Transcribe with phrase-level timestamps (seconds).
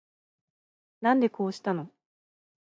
[1.01, 1.91] なんでこうしたの